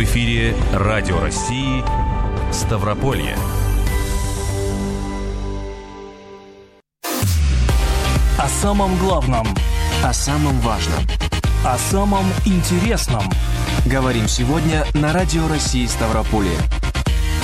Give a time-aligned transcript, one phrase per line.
[0.00, 1.84] В эфире Радио России
[2.50, 3.36] Ставрополье.
[8.38, 9.46] О самом главном.
[10.02, 11.04] О самом важном.
[11.66, 13.24] О самом интересном.
[13.84, 16.56] Говорим сегодня на Радио России Ставрополье.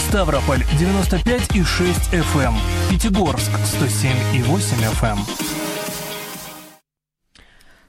[0.08, 2.54] Ставрополь 95,6 FM.
[2.88, 5.65] Пятигорск 107,8 FM.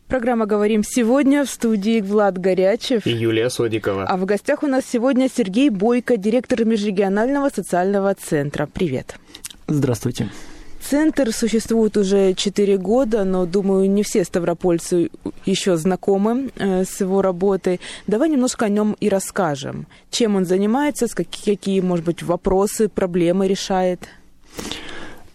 [0.08, 4.06] Программа «Говорим сегодня» в студии Влад Горячев и Юлия Содикова.
[4.06, 8.70] А в гостях у нас сегодня Сергей Бойко, директор Межрегионального социального центра.
[8.74, 9.18] Привет.
[9.68, 10.30] Здравствуйте.
[10.80, 15.10] Центр существует уже 4 года, но, думаю, не все ставропольцы
[15.46, 17.82] еще знакомы э, с его работой.
[18.08, 19.88] Давай немножко о нем и расскажем.
[20.10, 24.08] Чем он занимается, какие, какие, может быть, вопросы, проблемы решает?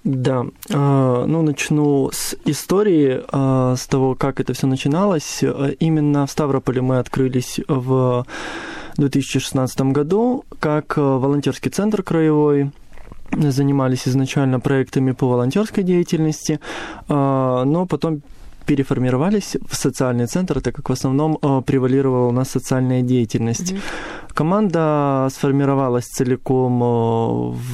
[0.04, 5.44] Да, а, ну начну с истории, а, с того, как это все начиналось.
[5.78, 8.26] Именно в Ставрополе мы открылись в
[8.96, 12.72] 2016 году как волонтерский центр краевой.
[13.30, 16.60] Занимались изначально проектами по волонтерской деятельности,
[17.08, 18.22] а, но потом
[18.72, 23.72] переформировались в социальный центр, так как в основном превалировала у нас социальная деятельность.
[23.72, 24.32] Mm-hmm.
[24.34, 26.86] Команда сформировалась целиком э,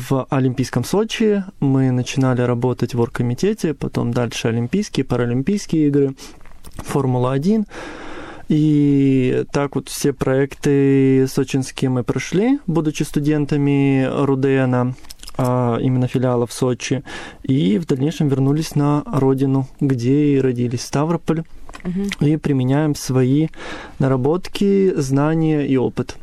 [0.09, 1.45] в Олимпийском Сочи.
[1.61, 6.15] Мы начинали работать в оргкомитете, потом дальше Олимпийские, Паралимпийские игры,
[6.79, 7.65] Формула-1.
[8.49, 14.95] И так вот все проекты сочинские мы прошли, будучи студентами Рудена,
[15.39, 17.05] именно филиала в Сочи,
[17.43, 21.45] и в дальнейшем вернулись на родину, где и родились Ставрополь,
[21.85, 22.27] угу.
[22.27, 23.49] и применяем свои
[23.99, 26.17] наработки, знания и опыт.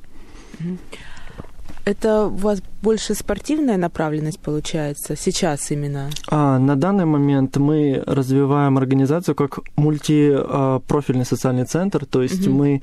[1.86, 6.10] Это у вас больше спортивная направленность получается сейчас именно?
[6.28, 12.58] А, на данный момент мы развиваем организацию как мультипрофильный социальный центр, то есть угу.
[12.58, 12.82] мы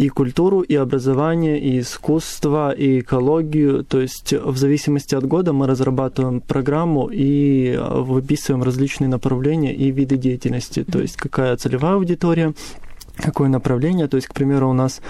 [0.00, 3.84] и культуру, и образование, и искусство, и экологию.
[3.84, 10.16] То есть в зависимости от года мы разрабатываем программу и выписываем различные направления и виды
[10.16, 10.84] деятельности.
[10.84, 12.54] То есть какая целевая аудитория,
[13.16, 14.08] какое направление.
[14.08, 15.02] То есть, к примеру, у нас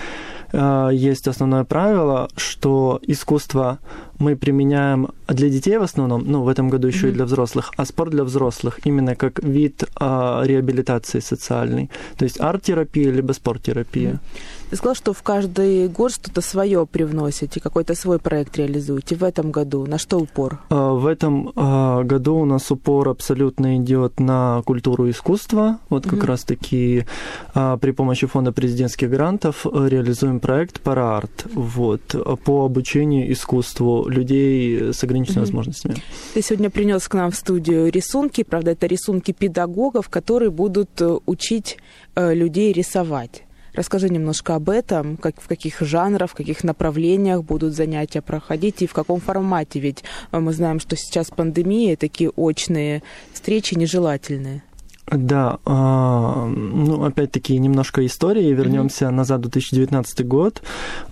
[0.53, 3.79] э, есть основное правило, что искусство
[4.21, 7.11] мы применяем для детей в основном, ну, в этом году еще mm-hmm.
[7.11, 11.91] и для взрослых, а спорт для взрослых именно как вид э, реабилитации социальной.
[12.17, 14.13] То есть арт-терапия либо спорт-терапия.
[14.13, 14.61] Mm-hmm.
[14.71, 19.17] Ты сказал, что в каждый год что-то свое привносите, какой-то свой проект реализуете.
[19.17, 20.61] В этом году на что упор?
[20.69, 25.79] А, в этом а, году у нас упор абсолютно идет на культуру и искусство.
[25.89, 26.27] Вот как угу.
[26.27, 27.05] раз-таки
[27.53, 32.03] а, при помощи фонда президентских грантов реализуем проект «Параарт» вот,
[32.45, 35.47] по обучению искусству людей с ограниченными угу.
[35.47, 35.97] возможностями.
[36.35, 41.19] Ты сегодня принес к нам в студию рисунки, правда, это рисунки педагогов, которые будут э,
[41.27, 41.79] учить
[42.15, 43.45] э, людей рисовать.
[43.73, 48.87] Расскажи немножко об этом, как, в каких жанрах, в каких направлениях будут занятия проходить и
[48.87, 49.81] в каком формате.
[49.81, 54.63] Ведь э, мы знаем, что сейчас пандемия, такие очные встречи нежелательные.
[55.11, 58.53] Да, э, ну опять-таки немножко истории.
[58.53, 59.11] Вернемся mm-hmm.
[59.11, 60.63] назад в 2019 год.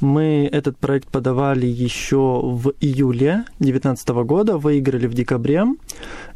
[0.01, 5.65] Мы этот проект подавали еще в июле 2019 года, выиграли в декабре.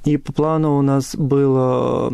[0.04, 2.12] И по плану у нас было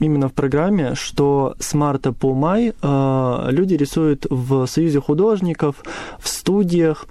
[0.00, 5.82] именно в программе, что с марта по май э, люди рисуют в Союзе художников,
[6.20, 7.06] в студиях,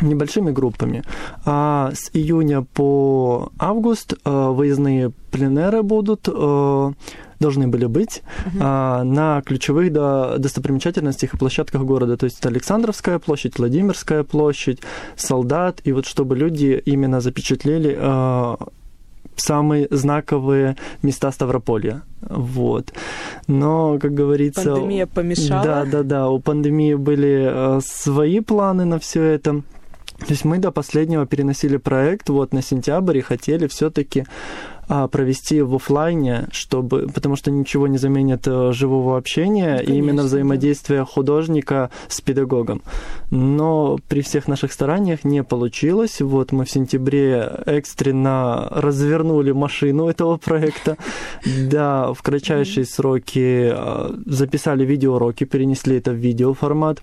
[0.00, 1.02] небольшими группами.
[1.44, 6.92] А с июня по август э, выездные пленеры будут, э,
[7.40, 9.00] должны были быть uh-huh.
[9.00, 12.16] э, на ключевых до, достопримечательностях и площадках города.
[12.16, 14.80] То есть это Александровская площадь, Владимирская площадь,
[15.16, 15.80] Солдат.
[15.84, 18.56] И вот чтобы люди именно запечатлели э,
[19.36, 22.02] самые знаковые места Ставрополья.
[22.20, 22.92] Вот.
[23.46, 24.72] Но, как говорится...
[24.72, 25.64] Пандемия помешала?
[25.64, 26.28] Да, да, да.
[26.28, 29.62] У пандемии были свои планы на все это.
[30.18, 34.24] То есть мы до последнего переносили проект вот на сентябрь и хотели все-таки
[34.86, 39.96] а, провести в офлайне, чтобы, потому что ничего не заменит э, живого общения ну, и
[39.96, 41.04] именно взаимодействия да.
[41.04, 42.82] художника с педагогом.
[43.30, 46.20] Но при всех наших стараниях не получилось.
[46.20, 50.98] Вот мы в сентябре экстренно развернули машину этого проекта.
[51.70, 57.00] Да, в кратчайшие сроки э, записали видеоуроки, перенесли это в видеоформат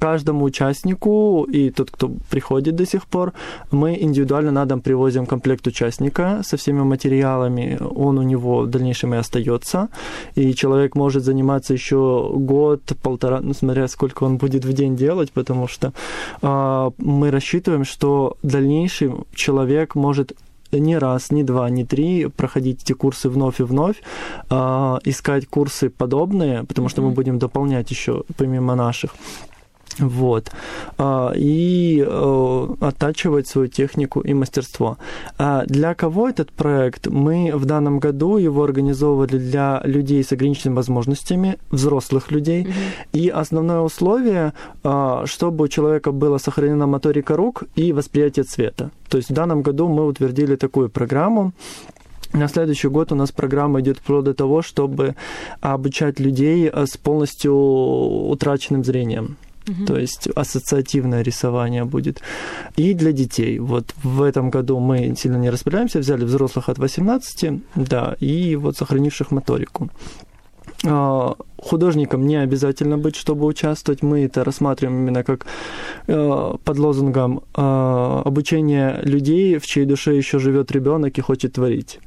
[0.00, 3.32] каждому участнику и тот, кто приходит до сих пор,
[3.70, 7.78] мы индивидуально на дом привозим комплект участника со всеми материалами.
[7.80, 9.88] Он у него в дальнейшем и остается.
[10.34, 15.32] И человек может заниматься еще год, полтора, ну, смотря сколько он будет в день делать,
[15.32, 15.92] потому что
[16.42, 20.32] э, мы рассчитываем, что в дальнейшем человек может
[20.72, 24.02] не раз, не два, не три проходить эти курсы вновь и вновь,
[24.50, 24.54] э,
[25.04, 29.14] искать курсы подобные, потому что мы будем дополнять еще помимо наших
[29.98, 30.50] Вот.
[30.96, 34.98] А, и э, оттачивать свою технику и мастерство.
[35.38, 37.06] А для кого этот проект?
[37.06, 42.64] Мы в данном году его организовывали для людей с ограниченными возможностями, взрослых людей.
[42.64, 42.72] Mm-hmm.
[43.12, 44.52] И основное условие,
[44.84, 48.90] а, чтобы у человека была сохранена моторика рук и восприятие цвета.
[49.08, 51.52] То есть в данном году мы утвердили такую программу.
[52.32, 55.14] На следующий год у нас программа идет вплоть до того, чтобы
[55.60, 59.38] обучать людей с полностью утраченным зрением.
[59.68, 59.86] Угу.
[59.86, 62.22] То есть ассоциативное рисование будет.
[62.76, 63.58] И для детей.
[63.58, 68.76] Вот в этом году мы сильно не распределяемся, взяли взрослых от 18, да, и вот
[68.76, 69.90] сохранивших моторику.
[70.86, 74.02] А, художникам не обязательно быть, чтобы участвовать.
[74.02, 75.46] Мы это рассматриваем именно как
[76.06, 81.98] э, под лозунгом э, обучение людей, в чьей душе еще живет ребенок и хочет творить.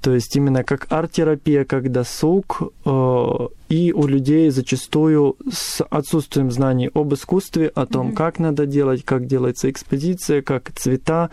[0.00, 6.90] То есть именно как арт-терапия, как досуг, э, и у людей зачастую с отсутствием знаний
[6.94, 8.14] об искусстве, о том, mm-hmm.
[8.14, 11.30] как надо делать, как делается экспозиция, как цвета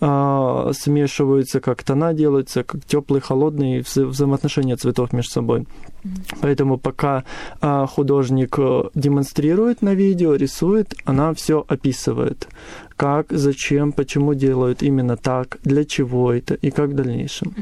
[0.00, 5.66] э, смешиваются, как тона делаются, как теплые, холодные вза- взаимоотношения цветов между собой.
[6.40, 7.24] Поэтому пока
[7.60, 12.48] э, художник э, демонстрирует на видео, рисует, она все описывает
[12.98, 17.54] как, зачем, почему делают именно так, для чего это и как в дальнейшем.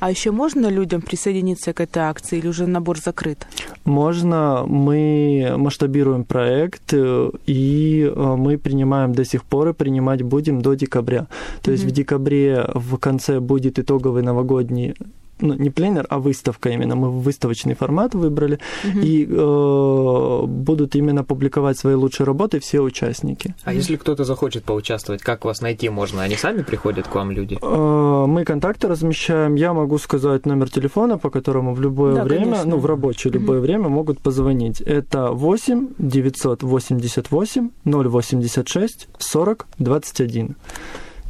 [0.00, 3.46] А еще можно людям присоединиться к этой акции или уже набор закрыт?
[3.84, 4.64] Можно.
[4.66, 10.74] Мы масштабируем проект, э, и э, мы принимаем до сих пор и принимать будем до
[10.74, 11.26] декабря.
[11.62, 11.88] То есть mm-hmm.
[11.88, 14.94] в декабре в конце будет итоговый новогодний
[15.40, 16.96] ну, не пленер, а выставка именно.
[16.96, 18.58] Мы выставочный формат выбрали.
[18.84, 18.98] Угу.
[19.00, 23.54] И э, будут именно публиковать свои лучшие работы все участники.
[23.64, 26.22] А если кто-то захочет поучаствовать, как вас найти можно?
[26.22, 27.58] Они сами приходят к вам, люди?
[27.60, 29.54] Э, мы контакты размещаем.
[29.56, 32.66] Я могу сказать номер телефона, по которому в любое да, время, конечно.
[32.66, 33.40] ну, в рабочее угу.
[33.40, 34.80] любое время могут позвонить.
[34.80, 40.56] Это 8 988 086 40 21.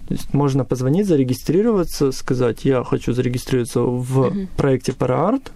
[0.09, 4.49] То есть можно позвонить, зарегистрироваться, сказать, я хочу зарегистрироваться в uh-huh.
[4.57, 5.51] проекте ParaArt,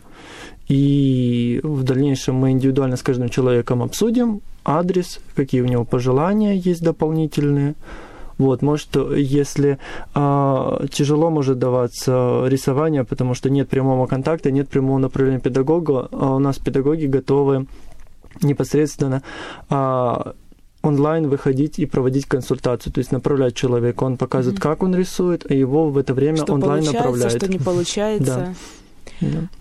[0.69, 6.83] и в дальнейшем мы индивидуально с каждым человеком обсудим адрес, какие у него пожелания есть
[6.83, 7.75] дополнительные.
[8.37, 9.79] Вот, может, если
[10.15, 16.37] а, тяжело может даваться рисование, потому что нет прямого контакта, нет прямого направления педагога, а
[16.37, 17.67] у нас педагоги готовы
[18.43, 19.23] непосредственно
[19.69, 20.35] а,
[20.89, 24.05] онлайн выходить и проводить консультацию, то есть направлять человека.
[24.05, 24.63] Он показывает, mm-hmm.
[24.63, 27.33] как он рисует, а его в это время что онлайн направляет.
[27.33, 28.25] Что не получается.
[28.37, 28.55] Да.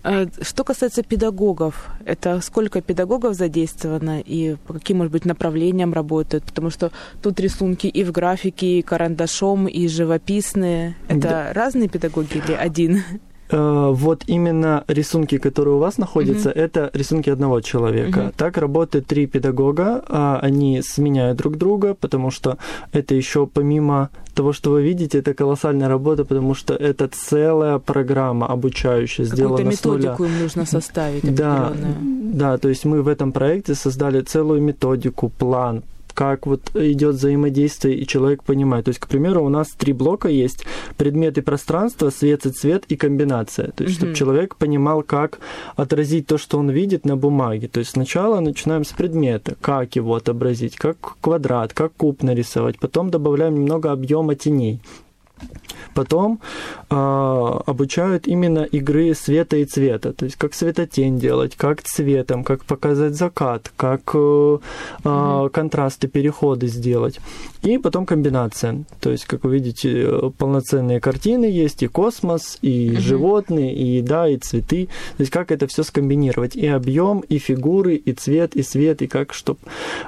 [0.02, 6.44] А, что касается педагогов, это сколько педагогов задействовано и по каким, может быть, направлениям работают?
[6.44, 6.92] Потому что
[7.22, 10.96] тут рисунки и в графике, и карандашом, и живописные.
[11.08, 11.52] Это да.
[11.52, 13.02] разные педагоги или один?
[13.50, 16.60] Э, вот именно рисунки, которые у вас находятся, mm-hmm.
[16.60, 18.20] это рисунки одного человека.
[18.20, 18.34] Mm-hmm.
[18.36, 22.58] Так работает три педагога, а они сменяют друг друга, потому что
[22.92, 28.46] это еще помимо того, что вы видите, это колоссальная работа, потому что это целая программа
[28.46, 29.98] обучающая, сделана с нуля.
[29.98, 31.72] методику им нужно составить Да,
[32.34, 35.82] да, то есть мы в этом проекте создали целую методику, план,
[36.18, 38.86] как вот идет взаимодействие, и человек понимает.
[38.86, 40.64] То есть, к примеру, у нас три блока есть.
[40.96, 43.70] Предметы пространства, свет и цвет и комбинация.
[43.70, 45.38] То есть, чтобы человек понимал, как
[45.76, 47.68] отразить то, что он видит на бумаге.
[47.68, 52.80] То есть, сначала начинаем с предмета, как его отобразить, как квадрат, как куб нарисовать.
[52.80, 54.80] Потом добавляем немного объема теней.
[55.94, 56.40] Потом
[56.90, 62.64] э, обучают именно игры света и цвета, то есть как светотень делать, как цветом, как
[62.64, 64.58] показать закат, как э,
[65.04, 67.18] э, контрасты, переходы сделать.
[67.62, 68.84] И потом комбинация.
[69.00, 73.00] То есть, как вы видите, полноценные картины есть, и космос, и угу.
[73.00, 74.86] животные, и еда, и цветы.
[75.16, 76.54] То есть, как это все скомбинировать.
[76.54, 79.58] И объем, и фигуры, и цвет, и свет, и как, чтобы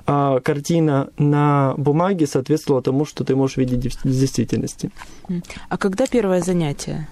[0.07, 4.91] а, картина на бумаге соответствовала тому, что ты можешь видеть в действительности.
[5.69, 7.09] А когда первое занятие?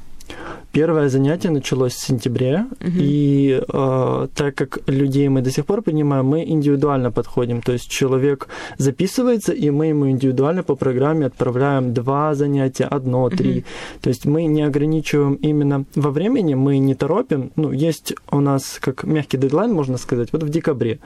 [0.73, 2.91] Первое занятие началось в сентябре, угу.
[2.99, 7.63] и э, так как людей мы до сих пор принимаем, мы индивидуально подходим.
[7.63, 13.59] То есть человек записывается, и мы ему индивидуально по программе отправляем два занятия, одно, три.
[13.59, 13.67] Угу.
[14.03, 17.51] То есть мы не ограничиваем именно во времени, мы не торопим.
[17.57, 20.99] Ну, есть у нас как мягкий дедлайн, можно сказать, вот в декабре.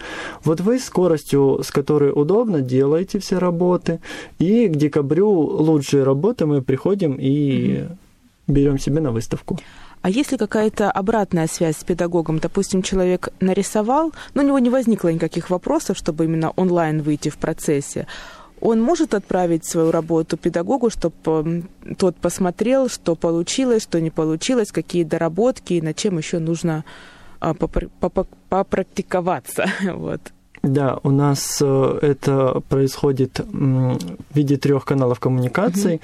[0.44, 4.00] Вот вы скоростью, с которой удобно, делаете все работы,
[4.40, 7.84] и к декабрю лучшие работы мы приходим и...
[7.84, 7.98] Угу
[8.46, 9.58] берем себе на выставку.
[10.02, 12.38] А если какая-то обратная связь с педагогом?
[12.38, 17.36] Допустим, человек нарисовал, но у него не возникло никаких вопросов, чтобы именно онлайн выйти в
[17.36, 18.06] процессе.
[18.60, 21.64] Он может отправить свою работу педагогу, чтобы
[21.98, 26.84] тот посмотрел, что получилось, что не получилось, какие доработки и над чем еще нужно
[27.40, 29.66] а, попрактиковаться.
[29.94, 30.20] Вот.
[30.62, 33.98] Да, у нас э, это происходит в
[34.32, 36.00] виде трех каналов коммуникаций.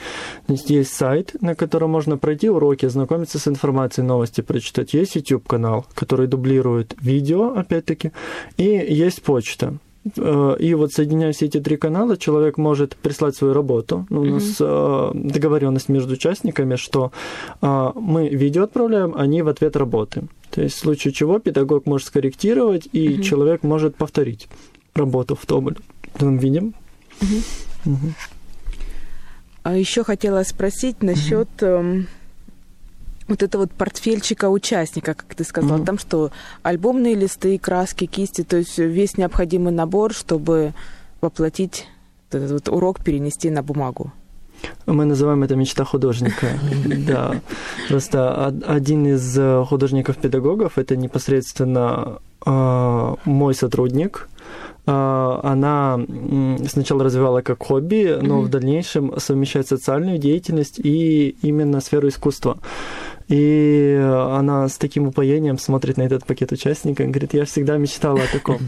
[0.46, 4.94] То есть сайт, на котором можно пройти уроки, ознакомиться с информацией, новости прочитать.
[4.94, 8.10] Есть YouTube-канал, который дублирует видео, опять-таки,
[8.56, 9.74] и есть почта.
[10.16, 14.06] Э, И вот соединяя все эти три канала, человек может прислать свою работу.
[14.10, 17.12] Ну, У нас э, договоренность между участниками, что
[17.62, 20.22] э, мы видео отправляем, они в ответ работы.
[20.58, 24.48] То есть в случае чего педагог может скорректировать, и человек может повторить
[24.92, 25.76] работу в том или
[26.18, 26.72] ином виде.
[29.62, 32.08] А еще хотела спросить насчет эм,
[33.28, 35.86] вот этого вот портфельчика участника, как ты сказала, Мгм.
[35.86, 36.32] там что
[36.64, 40.72] альбомные листы, краски, кисти, то есть весь необходимый набор, чтобы
[41.20, 41.86] воплотить
[42.32, 44.12] этот вот урок, перенести на бумагу.
[44.86, 46.46] Мы называем это мечта художника.
[47.06, 47.40] Да.
[47.88, 54.28] Просто од- один из э, художников-педагогов это непосредственно э, мой сотрудник.
[54.86, 55.98] Э, Она
[56.68, 62.58] сначала развивала как хобби, но в дальнейшем совмещает социальную деятельность и именно сферу искусства.
[63.28, 68.20] И она с таким упоением смотрит на этот пакет участника и говорит, я всегда мечтала
[68.22, 68.58] о таком.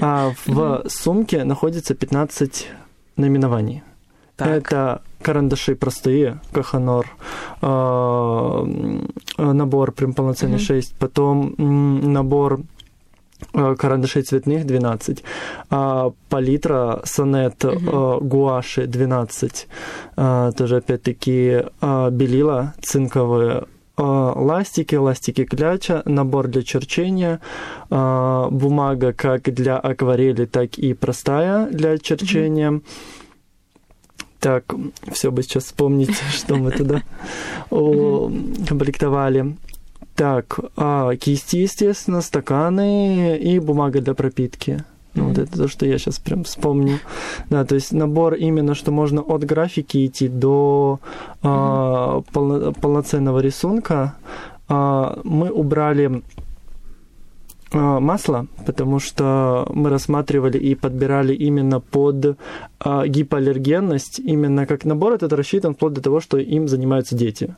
[0.00, 2.68] А в сумке находится 15
[3.16, 3.82] наименований.
[4.36, 4.48] Так.
[4.48, 7.06] Это карандаши простые, Каханор,
[7.62, 9.08] м,
[9.38, 12.60] набор прям полноценный 6, потом набор
[13.52, 15.22] э, карандашей цветных 12,
[15.70, 19.68] а палитра сонет э, гуаши 12,
[20.16, 23.64] а, тоже опять-таки а, белила цинковые,
[23.98, 27.40] а, ластики, ластики кляча, набор для черчения,
[27.88, 32.82] а, бумага как для акварели, так и простая для черчения.
[34.46, 34.76] Так,
[35.10, 37.02] все бы сейчас вспомнить, что мы туда
[37.68, 39.56] комплектовали.
[40.14, 44.84] Так, а, кисти, естественно, стаканы и бумага для пропитки.
[45.14, 47.00] Ну, вот это то, что я сейчас прям вспомню.
[47.50, 51.00] Да, то есть набор именно, что можно от графики идти до
[51.42, 54.14] а, полно- полноценного рисунка.
[54.68, 56.22] А, мы убрали
[57.80, 62.36] масло, потому что мы рассматривали и подбирали именно под
[62.78, 67.56] а, гипоаллергенность, именно как набор этот рассчитан вплоть до того, что им занимаются дети.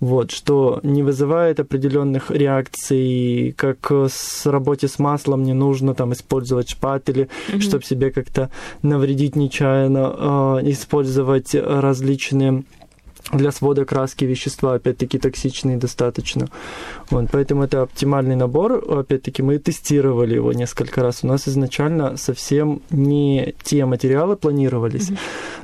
[0.00, 6.70] Вот, что не вызывает определенных реакций, как с работе с маслом не нужно там использовать
[6.70, 8.50] шпатели, чтобы себе как-то
[8.82, 12.64] навредить нечаянно, а, использовать различные
[13.32, 16.48] для свода краски вещества, опять-таки, токсичные достаточно.
[17.10, 18.72] Вот, поэтому это оптимальный набор.
[18.72, 21.20] Опять-таки, мы тестировали его несколько раз.
[21.22, 25.10] У нас изначально совсем не те материалы планировались.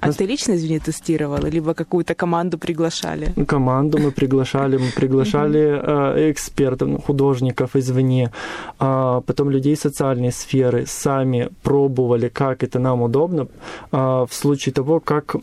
[0.01, 3.33] А ты лично, извини, тестировала, либо какую-то команду приглашали?
[3.47, 8.31] Команду мы приглашали, мы приглашали э, экспертов, ну, художников извне,
[8.79, 13.49] а, потом людей социальной сферы, сами пробовали, как это нам удобно,
[13.93, 15.37] а, в случае того, как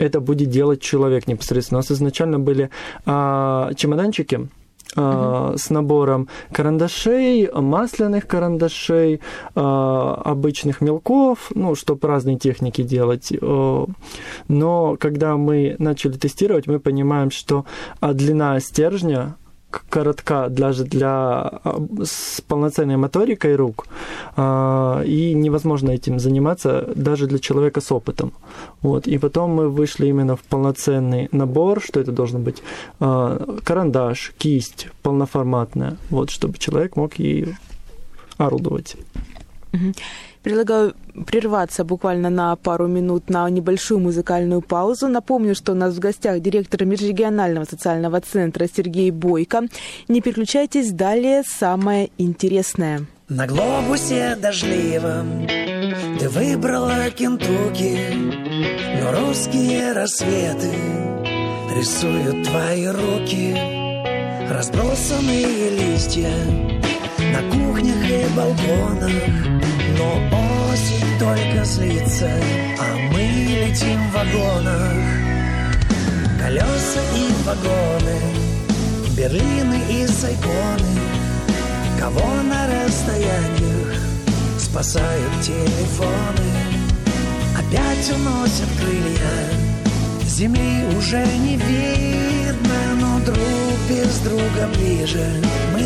[0.00, 1.78] это будет делать человек непосредственно.
[1.78, 2.70] У нас изначально были
[3.06, 4.48] а, чемоданчики,
[4.96, 9.20] а, с набором карандашей, масляных карандашей,
[9.54, 13.32] а, обычных мелков, ну, чтобы разные техники делать.
[14.48, 17.66] Но когда мы начали тестировать, мы понимаем, что
[18.00, 19.36] а, длина стержня
[19.70, 23.86] коротка даже для а, с полноценной моторикой рук,
[24.36, 28.32] а, и невозможно этим заниматься даже для человека с опытом.
[28.82, 29.06] Вот.
[29.06, 32.62] И потом мы вышли именно в полноценный набор, что это должно быть
[33.00, 37.54] а, карандаш, кисть полноформатная, вот, чтобы человек мог ей
[38.38, 38.96] орудовать.
[40.42, 40.94] Предлагаю
[41.26, 45.08] прерваться буквально на пару минут на небольшую музыкальную паузу.
[45.08, 49.62] Напомню, что у нас в гостях директор межрегионального социального центра Сергей Бойко.
[50.08, 53.06] Не переключайтесь, далее самое интересное.
[53.28, 55.46] На глобусе дождливом
[56.18, 57.96] Ты выбрала Кентукки
[59.00, 60.74] Но русские рассветы
[61.76, 63.56] Рисуют твои руки
[64.50, 66.32] Разбросанные листья
[67.18, 70.14] На кухнях и балконах Но
[70.70, 72.30] осень только злится
[72.78, 74.94] А мы летим в вагонах.
[76.40, 78.18] Колеса и вагоны
[79.14, 80.96] Берлины и Сайгоны
[81.98, 84.00] Кого на расстояниях
[84.58, 86.50] спасают телефоны?
[87.58, 95.26] Опять уносят крылья Земли уже не видно Но друг без друга ближе.
[95.74, 95.79] Мы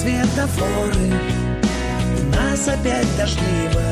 [0.00, 1.10] светофоры,
[2.32, 3.88] нас опять дождливо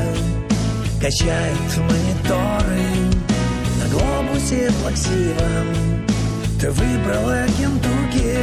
[1.01, 2.83] качают мониторы
[3.81, 6.07] на глобусе плаксивом.
[6.61, 8.39] Ты выбрала Кентукки,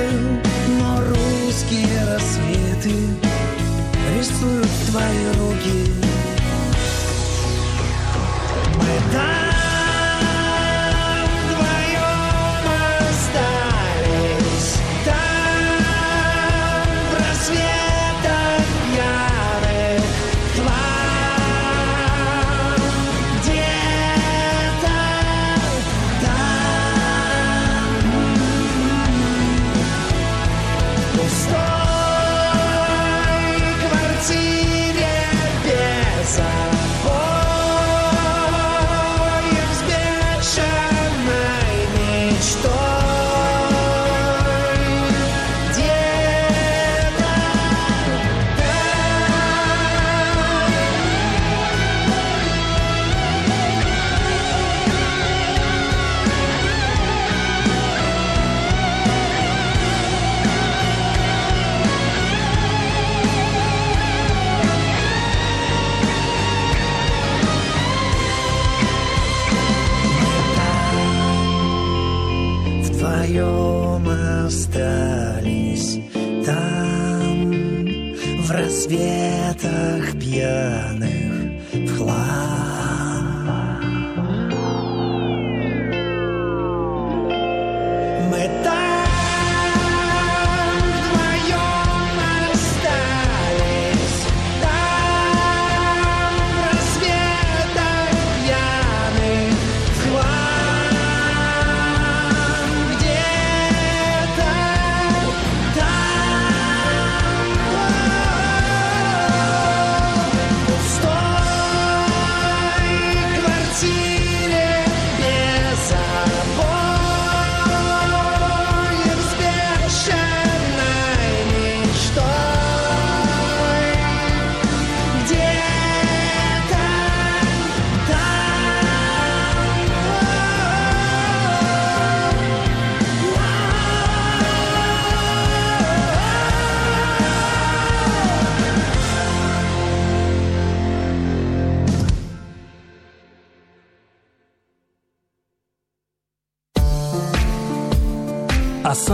[0.80, 2.96] но русские рассветы
[4.18, 6.13] рисуют твои руки.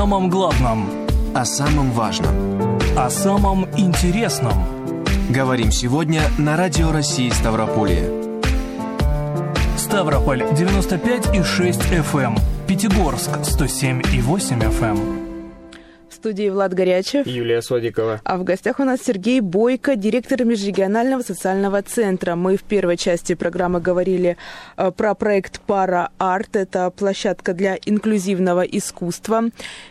[0.10, 0.90] Самом главном,
[1.36, 2.34] О самом важном.
[2.98, 4.54] о самом интересном.
[5.30, 8.10] Говорим сегодня на Радио России Ставрополье.
[9.78, 12.40] Ставрополь 95,6 FM.
[12.66, 15.19] Пятигорск 107,8 FM.
[16.20, 17.26] Студии Влад Горячев.
[17.26, 18.20] Юлия Содикова.
[18.26, 22.36] А в гостях у нас Сергей Бойко, директор Межрегионального социального центра.
[22.36, 24.36] Мы в первой части программы говорили
[24.76, 26.58] э, про проект «Пара Арт».
[26.58, 29.44] Это площадка для инклюзивного искусства.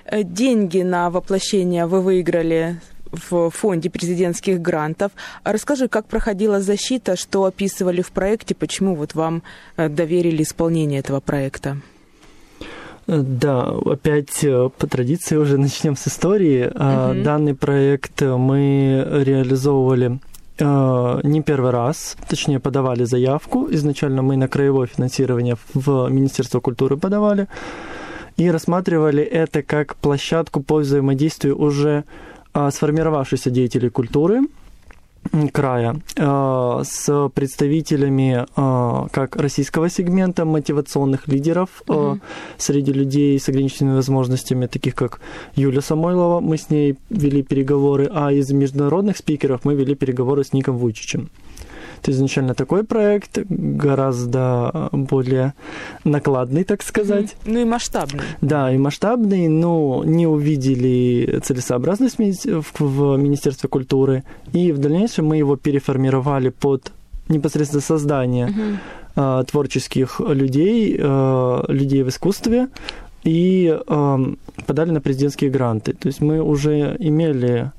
[0.05, 2.77] Э, деньги на воплощение вы выиграли
[3.11, 5.13] в фонде президентских грантов.
[5.45, 9.43] А Расскажи, как проходила защита, что описывали в проекте, почему вот вам
[9.79, 11.79] э, доверили исполнение этого проекта?
[13.09, 16.67] Да, опять э, по традиции уже начнем с истории.
[16.67, 17.23] Мгм.
[17.23, 20.21] Данный проект мы реализовывали
[20.59, 23.67] э, не первый раз, точнее подавали заявку.
[23.71, 27.49] Изначально мы на краевое финансирование в Министерство культуры подавали
[28.37, 32.05] и рассматривали это как площадку по взаимодействию уже
[32.53, 34.43] а, сформировавшихся деятелей культуры
[35.53, 42.21] края э, с представителями э, как российского сегмента мотивационных лидеров Мгм.
[42.57, 45.21] среди людей с ограниченными возможностями, таких как
[45.55, 50.53] Юля Самойлова, мы с ней вели переговоры, а из международных спикеров мы вели переговоры с
[50.53, 51.31] Ником Вуйчичем.
[52.01, 55.55] Это изначально такой проект, гораздо более
[56.05, 57.37] накладный, так сказать.
[57.47, 58.23] Ну и масштабный.
[58.41, 64.23] Да, и масштабный, но не увидели целесообразность в- Министерстве культуры.
[64.53, 66.93] И в дальнейшем мы его переформировали под
[67.29, 68.79] непосредственно создание Мгм.
[69.17, 72.69] э, творческих людей, э, людей в искусстве,
[73.25, 75.93] и эм, подали на президентские гранты.
[75.93, 77.73] То есть мы уже имели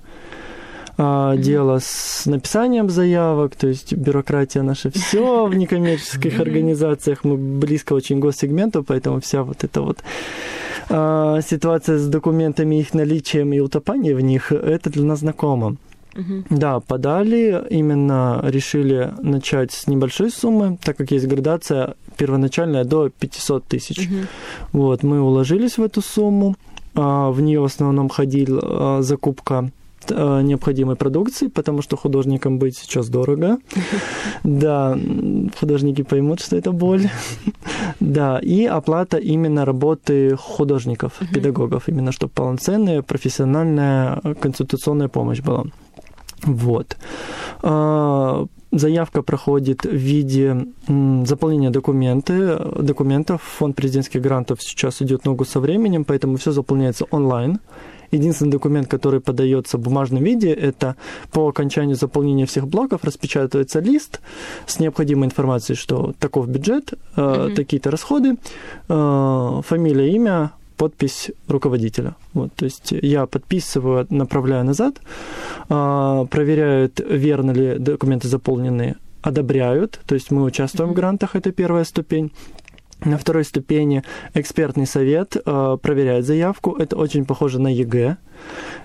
[1.01, 7.93] а, дело с написанием заявок, то есть бюрократия наша все в некоммерческих организациях, мы близко
[7.93, 9.99] очень госсегменту, поэтому вся вот эта вот
[10.89, 15.77] а, ситуация с документами, их наличием и утопанием в них, это для нас знакомо.
[16.49, 23.63] Да, подали, именно решили начать с небольшой суммы, так как есть градация первоначальная до 500
[23.63, 24.09] тысяч.
[24.73, 26.57] Вот, мы уложились в эту сумму,
[26.93, 29.71] а, в нее в основном ходила а, закупка
[30.11, 33.57] необходимой продукции, потому что художникам быть сейчас дорого.
[34.43, 34.97] Да,
[35.59, 37.09] художники поймут, что это боль.
[37.99, 45.65] Да, и оплата именно работы художников, педагогов, именно чтобы полноценная профессиональная консультационная помощь была.
[46.43, 46.97] Вот.
[48.71, 53.41] Заявка проходит в виде заполнения документы, документов.
[53.57, 57.59] Фонд президентских грантов сейчас идет ногу со временем, поэтому все заполняется онлайн.
[58.11, 60.95] Единственный документ, который подается в бумажном виде, это
[61.31, 64.21] по окончанию заполнения всех блоков распечатывается лист
[64.65, 67.55] с необходимой информацией, что таков бюджет, mm-hmm.
[67.55, 68.37] такие-то расходы,
[68.87, 72.15] э, фамилия, имя, подпись руководителя.
[72.33, 75.01] Вот, то есть я подписываю, направляю назад,
[75.67, 81.83] а, проверяют, верно ли документы заполнены, одобряют, то есть мы участвуем в грантах, это первая
[81.83, 82.31] ступень.
[83.05, 86.75] На второй ступени экспертный совет э, проверяет заявку.
[86.75, 88.17] Это очень похоже на ЕГЭ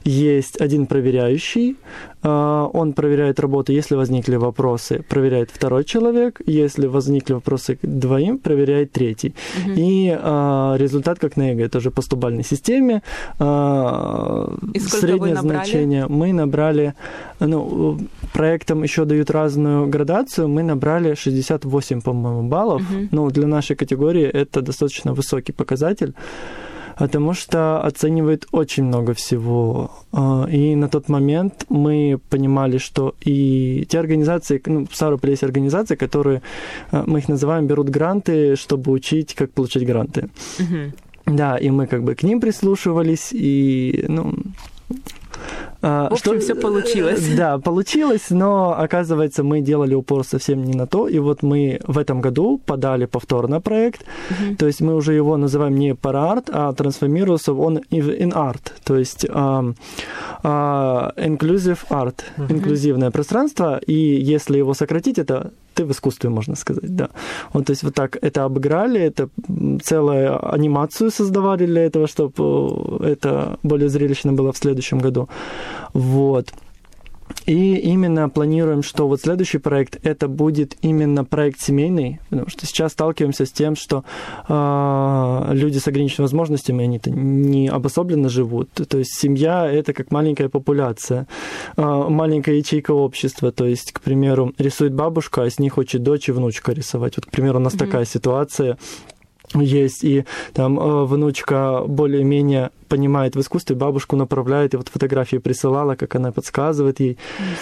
[0.04, 1.76] есть один проверяющий,
[2.22, 8.38] а, он проверяет работу, если возникли вопросы, проверяет второй человек, если возникли вопросы к двоим,
[8.38, 9.34] проверяет третий.
[9.64, 9.72] Угу.
[9.76, 13.02] И а, результат как на ЕГЭ, тоже по стобалльной системе.
[13.38, 16.94] А, И среднее значение мы набрали,
[17.40, 17.98] ну,
[18.32, 22.82] проектам еще дают разную градацию, мы набрали 68, по-моему, баллов.
[22.82, 23.08] Угу.
[23.10, 26.14] Ну, для нашей категории это достаточно высокий показатель
[26.98, 29.90] потому что оценивает очень много всего.
[30.12, 35.44] А, и на тот момент мы понимали, что и те организации, ну, в Ставрополе есть
[35.44, 36.42] организации, которые,
[36.90, 40.28] а, мы их называем, берут гранты, чтобы учить, как получать гранты.
[40.59, 41.37] Угу.
[41.37, 44.35] Да, и мы как бы к ним прислушивались, и, ну,
[45.80, 47.28] в общем, что, все получилось.
[47.37, 51.09] Да, получилось, но оказывается, мы делали упор совсем не на то.
[51.09, 54.02] И вот мы в этом году подали повторно проект.
[54.02, 54.57] Uh-huh.
[54.57, 58.72] То есть мы уже его называем не параарт, а трансформировался он in art.
[58.85, 59.74] То есть uh,
[60.42, 62.50] uh, inclusive art, uh-huh.
[62.50, 63.78] инклюзивное пространство.
[63.87, 67.08] И если его сократить, это ты в искусстве, можно сказать, да.
[67.52, 69.28] Вот, то есть вот так это обыграли, это
[69.82, 72.32] целую анимацию создавали для этого, чтобы
[73.00, 75.28] э, это более зрелищно было в следующем году.
[75.92, 76.52] Вот.
[77.46, 82.92] И именно планируем, что вот следующий проект это будет именно проект семейный, потому что сейчас
[82.92, 84.04] сталкиваемся с тем, что
[84.48, 88.70] э, люди с ограниченными возможностями, они-то не обособленно живут.
[88.72, 91.26] То есть семья это как маленькая популяция,
[91.76, 93.52] э, маленькая ячейка общества.
[93.52, 97.16] То есть, к примеру, рисует бабушка, а с ней хочет дочь и внучка рисовать.
[97.16, 97.78] Вот, к примеру, у нас mm-hmm.
[97.78, 98.78] такая ситуация
[99.54, 105.96] есть, и там э, внучка более-менее понимает в искусстве, бабушку направляет, и вот фотографии присылала,
[105.96, 107.18] как она подсказывает ей.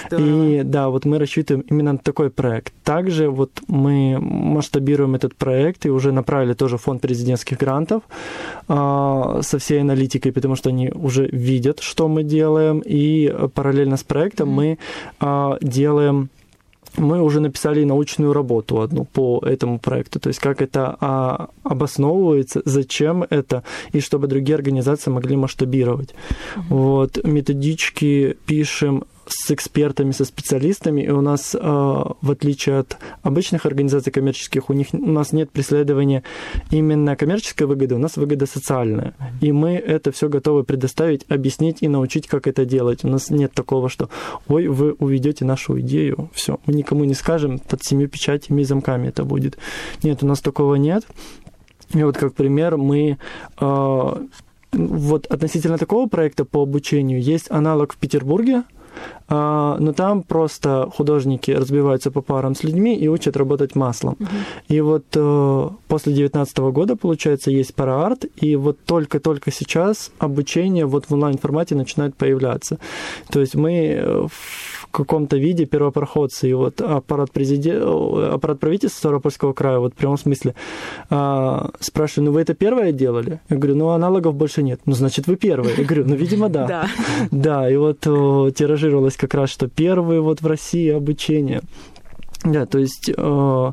[0.06, 0.46] Здорово.
[0.46, 2.72] И да, вот мы рассчитываем именно на такой проект.
[2.84, 8.02] Также вот мы масштабируем этот проект и уже направили тоже фонд президентских грантов
[8.68, 14.04] э, со всей аналитикой, потому что они уже видят, что мы делаем, и параллельно с
[14.04, 14.52] проектом mm-hmm.
[14.52, 14.78] мы
[15.20, 16.28] э, делаем
[16.96, 22.62] мы уже написали научную работу одну по этому проекту, то есть как это а, обосновывается,
[22.64, 26.10] зачем это, и чтобы другие организации могли масштабировать.
[26.10, 26.62] Mm-hmm.
[26.68, 33.66] Вот методички пишем с экспертами, со специалистами, и у нас, а, в отличие от обычных
[33.66, 36.22] организаций коммерческих, у них у нас нет преследования
[36.70, 39.14] именно коммерческой выгоды, у нас выгода социальная.
[39.40, 43.04] И мы это все готовы предоставить, объяснить и научить, как это делать.
[43.04, 44.08] У нас нет такого, что
[44.48, 49.08] ой, вы уведете нашу идею, все, мы никому не скажем, под семью печатями и замками
[49.08, 49.58] это будет.
[50.02, 51.04] Нет, у нас такого нет.
[51.94, 53.18] И вот как пример, мы
[53.60, 54.26] э,
[54.72, 58.64] вот относительно такого проекта по обучению есть аналог в Петербурге,
[59.28, 64.16] но там просто художники разбиваются по парам с людьми и учат работать маслом.
[64.20, 64.28] Угу.
[64.68, 71.06] И вот э, после 2019 года, получается, есть параарт, и вот только-только сейчас обучение вот
[71.06, 72.78] в онлайн-формате начинает появляться.
[73.30, 79.52] То есть мы э, в каком-то виде первопроходцы, и вот аппарат, президент, аппарат правительства Ставропольского
[79.52, 80.54] края, вот в прямом смысле,
[81.10, 83.40] а, спрашиваю, ну вы это первое делали?
[83.48, 84.80] Я говорю, ну аналогов больше нет.
[84.86, 85.74] Ну, значит, вы первые.
[85.76, 86.66] Я говорю, ну, видимо, да.
[86.66, 86.86] Да.
[87.30, 91.62] Да, и вот тиражировалось как раз, что первые вот в России обучение.
[92.44, 93.72] Да, то есть э,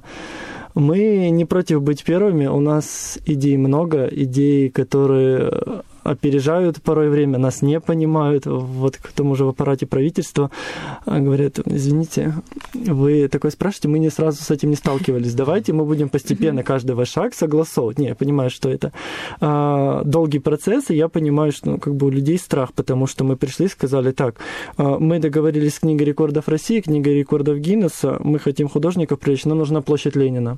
[0.76, 2.48] мы не против быть первыми.
[2.48, 8.46] У нас идей много, идей, которые опережают порой время, нас не понимают.
[8.46, 10.52] Вот к тому же в аппарате правительства
[11.06, 12.36] а, говорят, извините,
[12.74, 15.34] вы такое спрашиваете, мы не сразу с этим не сталкивались.
[15.34, 18.00] Давайте мы будем постепенно каждый ваш шаг согласовывать.
[18.00, 18.92] Не, я понимаю, что это
[19.42, 23.24] а, долгий процесс, и я понимаю, что ну, как бы у людей страх, потому что
[23.24, 24.36] мы пришли и сказали, так,
[24.78, 29.58] а, мы договорились с Книгой рекордов России, Книгой рекордов Гиннесса, мы хотим художников привлечь, нам
[29.58, 30.58] нужна площадь Ленина.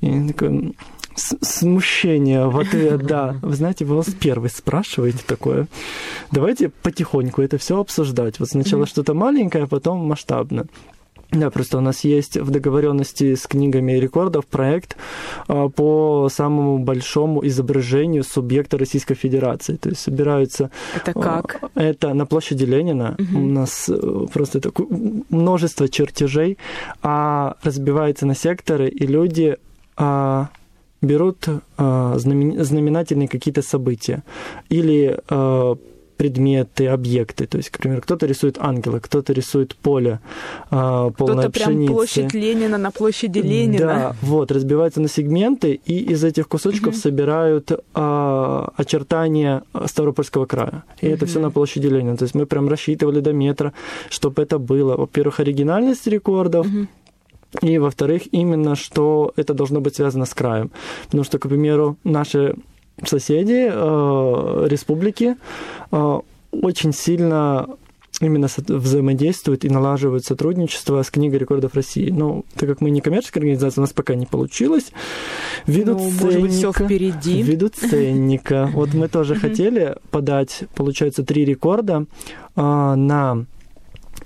[0.00, 0.74] И такой,
[1.18, 3.36] смущение в ответ, да.
[3.42, 5.66] Вы знаете, вы вас первый спрашиваете такое.
[6.32, 8.38] Давайте потихоньку это все обсуждать.
[8.38, 8.88] Вот сначала mm-hmm.
[8.88, 10.66] что-то маленькое, а потом масштабно.
[11.30, 14.96] Да, просто у нас есть в договоренности с книгами рекордов проект
[15.46, 19.76] а, по самому большому изображению субъекта Российской Федерации.
[19.76, 20.70] То есть собираются...
[20.96, 21.60] Это как?
[21.74, 23.14] Это на площади Ленина.
[23.18, 23.38] Угу.
[23.38, 24.86] У нас э, просто такое
[25.28, 26.56] множество чертежей,
[27.02, 29.58] а разбивается на секторы, и люди
[29.98, 30.48] а,
[31.00, 34.24] берут а, знаменательные какие-то события
[34.68, 35.76] или а,
[36.18, 37.46] предметы, объекты.
[37.46, 40.18] То есть, к примеру, кто-то рисует ангела, кто-то рисует поле
[40.70, 43.78] э, полное Кто-то прям площадь Ленина на площади Ленина.
[43.78, 47.00] Да, вот, разбиваются на сегменты, и из этих кусочков угу.
[47.00, 50.82] собирают э, очертания Ставропольского края.
[51.00, 51.14] И угу.
[51.14, 52.16] это все на площади Ленина.
[52.16, 53.72] То есть мы прям рассчитывали до метра,
[54.10, 54.96] чтобы это было.
[54.96, 56.88] Во-первых, оригинальность рекордов, угу.
[57.62, 60.70] И, во-вторых, именно, что это должно быть связано с краем.
[61.06, 62.54] Потому что, к примеру, наши
[63.04, 65.36] соседи, э, республики,
[65.92, 67.66] э, очень сильно
[68.20, 72.10] именно взаимодействуют и налаживают сотрудничество с Книгой рекордов России.
[72.10, 74.92] Но так как мы не коммерческая организация, у нас пока не получилось.
[75.66, 77.42] Ввиду ну, ценника, впереди.
[77.42, 78.70] Ввиду ценника.
[78.78, 82.06] Вот мы тоже хотели подать, получается, три рекорда
[82.56, 83.46] э, на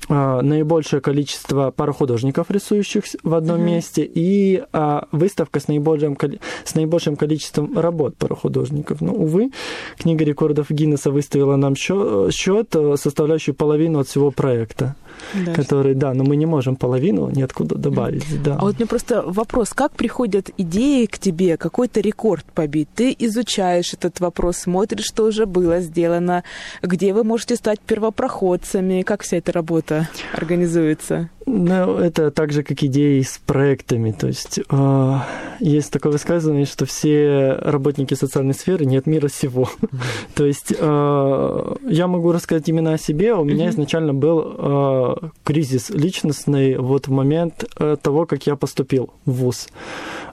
[0.08, 3.64] наибольшее количество парохудожников, рисующих в одном mm-hmm.
[3.64, 6.18] месте, и а, выставка с наибольшим,
[6.64, 9.00] с наибольшим количеством работ парохудожников.
[9.00, 9.50] Но, увы,
[9.96, 14.96] книга рекордов Гиннесса выставила нам счет, счет э, составляющий половину от всего проекта
[15.34, 15.52] да.
[15.52, 18.56] который, да, но мы не можем половину ниоткуда добавить, да.
[18.60, 22.88] А вот мне просто вопрос, как приходят идеи к тебе, какой-то рекорд побить?
[22.94, 26.44] Ты изучаешь этот вопрос, смотришь, что уже было сделано,
[26.82, 29.91] где вы можете стать первопроходцами, как вся эта работа
[30.32, 31.30] организуется?
[31.46, 34.12] Ну, это так же, как идеи с проектами.
[34.12, 35.14] То есть э,
[35.60, 39.68] есть такое высказывание, что все работники социальной сферы не от мира сего.
[39.80, 39.98] Mm-hmm.
[40.34, 43.34] То есть э, я могу рассказать именно о себе.
[43.34, 43.70] У меня mm-hmm.
[43.70, 49.68] изначально был э, кризис личностный вот в момент э, того, как я поступил в ВУЗ.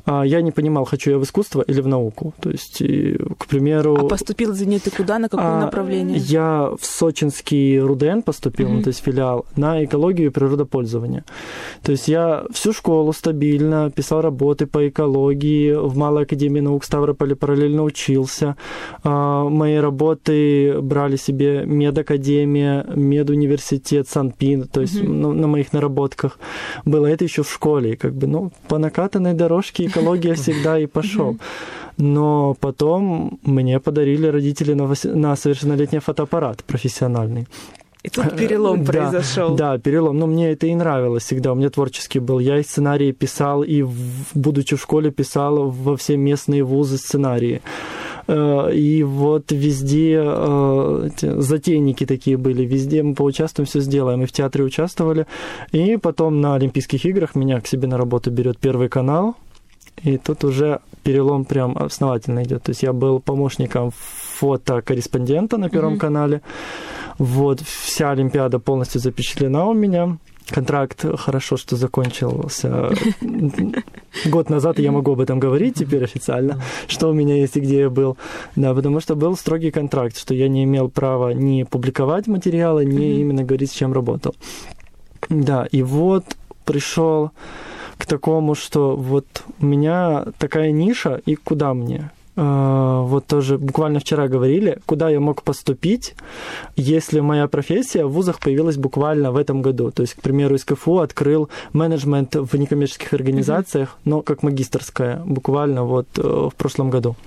[0.09, 2.33] А, я не понимал, хочу я в искусство или в науку.
[2.41, 2.79] То есть,
[3.37, 3.95] к примеру...
[3.95, 6.17] А поступил, извини, ты куда, на какое а, направление?
[6.17, 8.83] Я в сочинский РУДН поступил, mm-hmm.
[8.83, 11.25] то есть филиал, на экологию и природопользование.
[11.83, 17.35] То есть я всю школу стабильно писал работы по экологии, в Малой Академии наук Ставрополя
[17.35, 18.55] параллельно учился.
[19.03, 25.07] А, мои работы брали себе медакадемия, медуниверситет, Санпин, то есть mm-hmm.
[25.07, 26.39] на, на моих наработках
[26.83, 31.37] было это еще в школе, как бы, ну, по накатанной дорожке экология всегда и пошел.
[31.97, 37.47] Но потом мне подарили родители на, на совершеннолетний фотоаппарат профессиональный.
[38.01, 39.55] И тут перелом произошел.
[39.55, 40.17] Да, перелом.
[40.17, 41.51] Но мне это и нравилось всегда.
[41.51, 42.39] У меня творческий был.
[42.39, 43.85] Я и сценарии писал, и,
[44.33, 47.61] будучи в школе, писал во все местные вузы сценарии.
[48.27, 54.21] Э, и вот везде э, затейники такие были, везде мы поучаствуем, все сделаем.
[54.21, 55.27] И в театре участвовали.
[55.73, 59.35] И потом на Олимпийских играх меня к себе на работу берет Первый канал,
[60.03, 62.63] и тут уже перелом прям основательно идет.
[62.63, 65.99] То есть я был помощником фотокорреспондента на Первом mm-hmm.
[65.99, 66.41] канале.
[67.17, 70.17] Вот, вся Олимпиада полностью запечатлена у меня.
[70.49, 72.89] Контракт хорошо, что закончился
[74.25, 77.59] год назад, и я могу об этом говорить теперь официально, что у меня есть и
[77.59, 78.17] где я был.
[78.55, 83.19] Да, потому что был строгий контракт, что я не имел права ни публиковать материалы, ни
[83.19, 84.33] именно говорить, с чем работал.
[85.29, 86.25] Да, и вот
[86.65, 87.31] пришел
[87.99, 89.25] к такому, что вот
[89.59, 92.11] у меня такая ниша, и куда мне?
[92.37, 96.15] А, вот тоже буквально вчера говорили, куда я мог поступить,
[96.77, 99.91] если моя профессия в вузах появилась буквально в этом году.
[99.91, 104.09] То есть, к примеру, из КФУ открыл менеджмент в некоммерческих организациях, mm-hmm.
[104.09, 107.17] но как магистрская, буквально вот э, в прошлом году.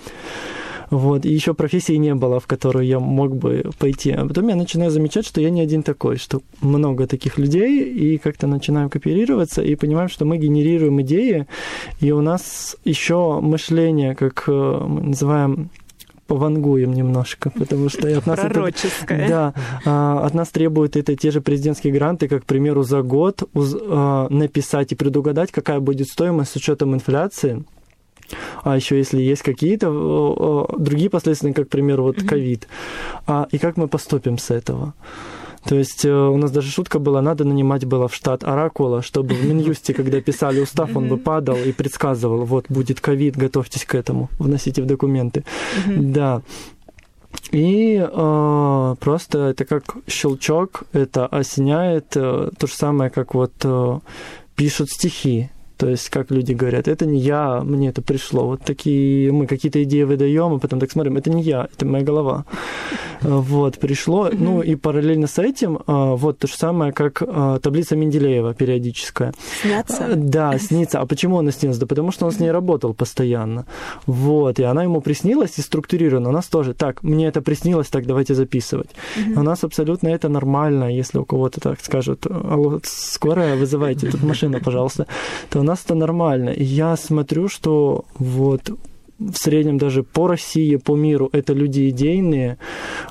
[0.93, 1.25] Вот.
[1.25, 4.11] И еще профессии не было, в которую я мог бы пойти.
[4.11, 8.19] А потом я начинаю замечать, что я не один такой, что много таких людей, и
[8.19, 11.47] как-то начинаем кооперироваться, и понимаем, что мы генерируем идеи,
[12.01, 15.71] и у нас еще мышление, как э, мы называем
[16.27, 18.73] повангуем немножко, потому что от нас это,
[19.09, 23.43] да, а, от нас требуют это те же президентские гранты, как, к примеру, за год
[23.55, 27.65] а, написать и предугадать, какая будет стоимость с учетом инфляции
[28.63, 32.69] А еще если есть какие-то э, э, другие последствия, как, к примеру, вот ковид,
[33.27, 34.95] а, и как мы поступим с этого?
[35.65, 39.35] То есть э, у нас даже шутка была, надо нанимать было в штат оракула, чтобы
[39.35, 43.95] в Минюсте, когда писали устав, он бы падал и предсказывал, вот будет ковид, готовьтесь к
[43.95, 45.45] этому, вносите в документы.
[45.87, 46.43] Да.
[47.53, 53.99] И э, просто это как щелчок, это осеняет э, то же самое, как вот э,
[54.57, 55.51] пишут стихи.
[55.83, 58.47] То есть, как люди говорят, это не я, мне это пришло.
[58.47, 62.05] Вот такие мы какие-то идеи выдаем, а потом так смотрим, это не я, это моя
[62.05, 62.45] голова.
[63.23, 64.31] Вот, пришло.
[64.33, 69.33] Ну, и параллельно с этим, а, вот то же самое, как а, таблица Менделеева периодическая.
[69.63, 70.15] Снятся?
[70.17, 71.01] Да, снится.
[71.01, 71.79] А почему она снилась?
[71.79, 73.65] Да потому что он с ней работал постоянно.
[74.07, 76.31] Вот, и она ему приснилась и структурирована.
[76.31, 78.91] У нас тоже, так, мне это приснилось, так, давайте записывать.
[79.37, 84.59] У нас абсолютно это нормально, если у кого-то так скажут, алло, скорая, вызывайте тут машина,
[84.59, 85.07] пожалуйста,
[85.51, 86.51] то у нас это нормально.
[86.51, 88.73] И я смотрю, что вот
[89.31, 92.59] в среднем даже по России, по миру, это люди идейные,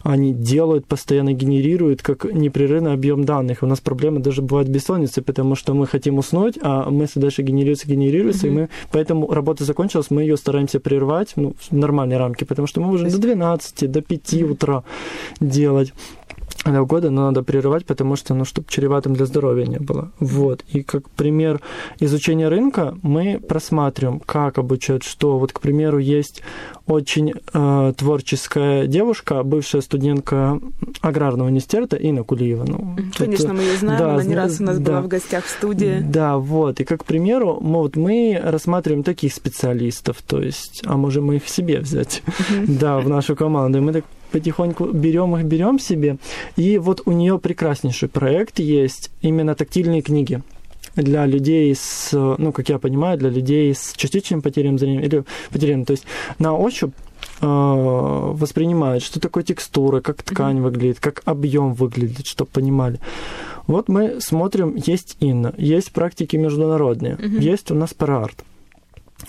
[0.03, 3.63] они делают, постоянно генерируют как непрерывный объем данных.
[3.63, 7.87] У нас проблемы даже бывают бессонницы, потому что мы хотим уснуть, а мысли дальше генерируются,
[7.87, 8.49] генерируются, mm-hmm.
[8.49, 12.81] и мы поэтому работа закончилась, мы ее стараемся прервать ну, в нормальные рамки, потому что
[12.81, 14.83] мы можем до 12, до 5 утра
[15.39, 15.93] делать
[16.65, 20.11] года, но надо прерывать, потому что, ну, чтобы чреватым для здоровья не было.
[20.19, 20.63] Вот.
[20.69, 21.61] И как пример
[21.99, 25.37] изучения рынка мы просматриваем, как обучают, что.
[25.37, 26.41] Вот, к примеру, есть
[26.87, 30.59] очень э, творческая девушка, бывшая студентка
[31.01, 32.65] аграрного университета Инна Кулиева.
[32.67, 35.07] Ну, Конечно, тут, мы ее знаем, да, она не раз у нас да, была в
[35.07, 35.99] гостях в студии.
[36.01, 36.79] Да, вот.
[36.79, 41.47] И как примеру, мы, вот, мы рассматриваем таких специалистов, то есть, а можем мы их
[41.47, 42.23] себе взять,
[42.67, 43.77] да, в нашу команду.
[43.77, 46.17] И мы так потихоньку берем их, берем себе.
[46.55, 50.41] И вот у нее прекраснейший проект есть, именно тактильные книги
[50.95, 55.85] для людей с, ну, как я понимаю, для людей с частичным потерям зрения или потерям,
[55.85, 56.05] то есть
[56.39, 56.93] на ощупь
[57.41, 60.61] э, воспринимают, что такое текстура, как ткань mm-hmm.
[60.61, 62.99] выглядит, как объем выглядит, чтобы понимали.
[63.67, 67.39] Вот мы смотрим, есть Инна, есть практики международные, mm-hmm.
[67.39, 68.43] есть у нас парарт.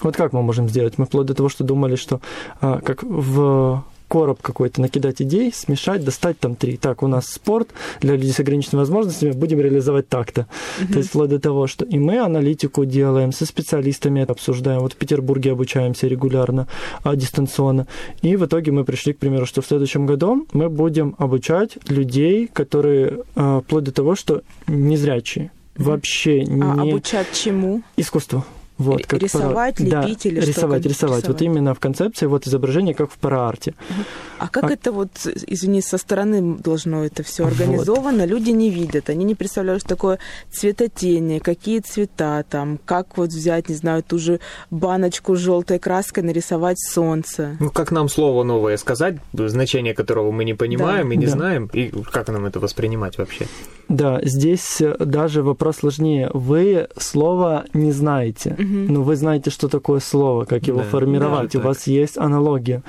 [0.01, 0.95] Вот как мы можем сделать?
[0.97, 2.21] Мы вплоть до того, что думали, что
[2.61, 6.77] а, как в короб какой-то накидать идей, смешать, достать там три.
[6.77, 7.71] Так, у нас спорт
[8.03, 10.43] для людей с ограниченными возможностями, будем реализовать так-то.
[10.43, 10.93] Mm-hmm.
[10.93, 14.81] То есть вплоть до того, что и мы аналитику делаем, со специалистами это обсуждаем.
[14.81, 16.69] Вот в Петербурге обучаемся регулярно,
[17.05, 17.87] а, дистанционно.
[18.21, 22.51] И в итоге мы пришли к примеру, что в следующем году мы будем обучать людей,
[22.53, 25.53] которые а, вплоть до того, что незрячие.
[25.75, 26.91] Вообще а не...
[26.91, 27.81] обучать чему?
[27.97, 28.45] Искусству.
[28.83, 30.03] Вот, как рисовать, пара...
[30.03, 30.51] лепить да, или рисовать, что?
[30.51, 31.29] Рисовать, рисовать.
[31.29, 33.75] Вот именно в концепции вот изображение, как в параарте.
[34.39, 34.73] А как а...
[34.73, 38.23] это вот, извини, со стороны должно это все организовано?
[38.23, 38.29] Вот.
[38.29, 40.19] Люди не видят, они не представляют, что такое
[40.51, 44.41] цветотени, какие цвета там, как вот взять, не знаю, ту же
[44.71, 47.57] баночку с желтой краской, нарисовать солнце.
[47.61, 51.15] Ну, как нам слово новое сказать, значение которого мы не понимаем да.
[51.15, 51.33] и не да.
[51.33, 53.47] знаем, и как нам это воспринимать вообще?
[53.89, 56.31] Да, здесь даже вопрос сложнее.
[56.33, 58.57] Вы слово не знаете.
[58.59, 61.65] Угу но ну, вы знаете, что такое слово, как его да, формировать, да, у так.
[61.65, 62.83] вас есть аналогия.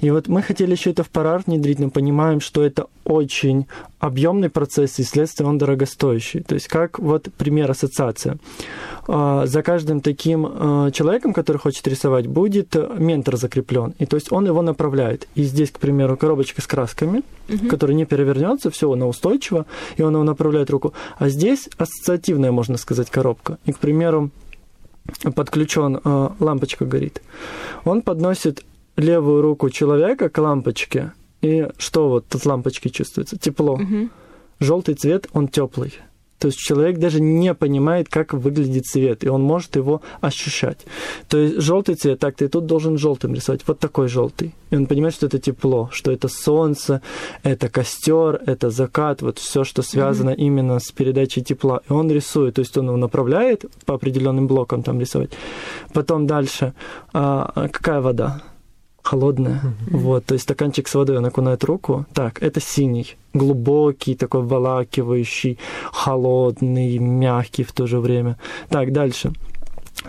[0.00, 3.66] И вот мы хотели еще это в парар внедрить, но понимаем, что это очень
[4.00, 6.40] объемный процесс, и следствие он дорогостоящий.
[6.40, 8.38] То есть как вот пример ассоциация.
[9.06, 13.94] А, за каждым таким а, человеком, который хочет рисовать, будет ментор закреплен.
[13.98, 15.28] И то есть он его направляет.
[15.34, 17.68] И здесь, к примеру, коробочка с красками, угу.
[17.68, 20.92] которая не перевернется, все, она устойчива, и он его направляет руку.
[21.18, 23.58] А здесь ассоциативная, можно сказать, коробка.
[23.64, 24.30] И, к примеру,
[25.34, 27.22] подключен, э, лампочка горит.
[27.84, 28.64] Он подносит
[28.96, 31.12] левую руку человека к лампочке,
[31.42, 33.38] и что вот от лампочки чувствуется?
[33.38, 33.74] Тепло.
[33.74, 34.08] Угу.
[34.60, 35.92] Желтый цвет, он теплый.
[36.44, 40.84] То есть человек даже не понимает, как выглядит цвет, и он может его ощущать.
[41.26, 44.54] То есть желтый цвет, так ты тут должен желтым рисовать, вот такой желтый.
[44.68, 47.00] И он понимает, что это тепло, что это солнце,
[47.44, 50.46] это костер, это закат, вот все, что связано mm-hmm.
[50.46, 51.80] именно с передачей тепла.
[51.88, 55.30] И он рисует, то есть он его направляет по определенным блокам там рисовать.
[55.94, 56.74] Потом дальше,
[57.14, 58.42] а, какая вода?
[59.04, 59.60] Холодная.
[59.62, 59.96] Mm-hmm.
[59.98, 62.06] Вот, то есть стаканчик с водой он окунает руку.
[62.14, 65.58] Так, это синий, глубокий, такой волакивающий,
[65.92, 68.36] холодный, мягкий в то же время.
[68.70, 69.32] Так, дальше.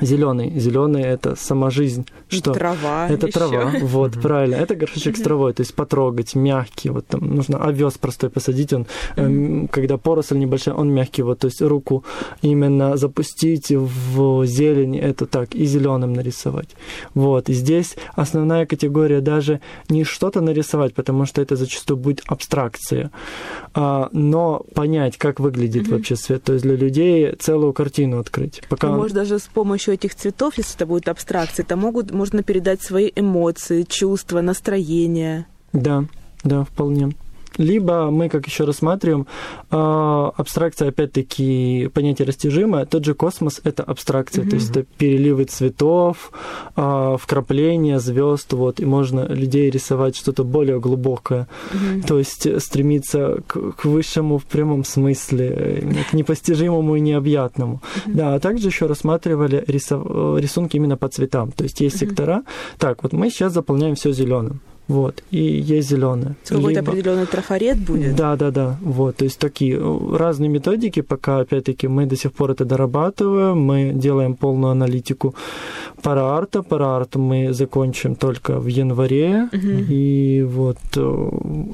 [0.02, 0.60] Зеленый.
[0.60, 2.06] Зеленый это сама жизнь.
[2.28, 2.54] Что?
[2.54, 3.08] Трава.
[3.10, 3.40] Это еще.
[3.40, 3.72] трава.
[3.82, 4.56] Вот, правильно.
[4.56, 5.54] Это горшочек с травой.
[5.54, 6.90] То есть потрогать, мягкий.
[6.90, 8.74] Вот там нужно овес простой посадить.
[8.74, 8.86] Он,
[9.16, 11.24] эм, когда поросль небольшая, он мягкий.
[11.24, 12.04] Вот, то есть руку
[12.42, 16.70] именно запустить в зелень, это так, и зеленым нарисовать.
[17.14, 17.50] Вот.
[17.50, 23.12] И здесь основная категория даже не что-то нарисовать, потому что это зачастую будет абстракция,
[23.74, 25.92] а, но понять, как выглядит mm-hmm.
[25.92, 26.44] вообще свет.
[26.44, 28.62] То есть для людей целую картину открыть.
[28.70, 28.88] Пока...
[28.88, 32.82] Может, даже с помощью помощью этих цветов, если это будет абстракция, то могут, можно передать
[32.82, 35.46] свои эмоции, чувства, настроение.
[35.74, 36.06] Да,
[36.44, 37.12] да, вполне.
[37.58, 39.28] Либо мы, как еще рассматриваем,
[39.70, 42.86] а, абстракция, опять-таки, понятие растяжимое.
[42.86, 44.50] Тот же космос— это абстракция, mm-hmm.
[44.50, 46.32] то есть это переливы цветов,
[46.76, 52.08] а, вкрапления звезд, вот, и можно людей рисовать что-то более глубокое, mm-hmm.
[52.08, 57.82] то есть стремиться к, к высшему в прямом смысле, к непостижимому и необъятному.
[57.84, 58.14] Mm-hmm.
[58.14, 60.06] Да, а также еще рассматривали рисов...
[60.40, 62.00] рисунки именно по цветам, то есть есть mm-hmm.
[62.00, 62.44] сектора.
[62.78, 64.62] Так, вот мы сейчас заполняем все зеленым.
[64.88, 66.36] Вот, и есть зеленое.
[66.48, 66.92] Какой-то Либо...
[66.92, 68.16] определенный трафарет будет?
[68.16, 68.78] Да, да, да.
[68.82, 73.58] Вот, то есть такие э, разные методики, пока, опять-таки, мы до сих пор это дорабатываем,
[73.60, 75.34] мы делаем полную аналитику
[76.04, 76.62] параарта.
[76.62, 79.68] Параарт мы закончим только в январе, угу.
[79.90, 81.30] и вот э,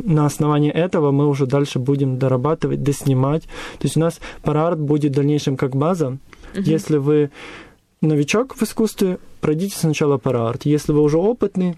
[0.05, 3.43] на основании этого мы уже дальше будем дорабатывать, доснимать.
[3.43, 6.17] То есть у нас параарт будет в дальнейшем как база.
[6.53, 6.61] Угу.
[6.63, 7.29] Если вы
[8.01, 10.65] новичок в искусстве, пройдите сначала параарт.
[10.65, 11.75] Если вы уже опытный,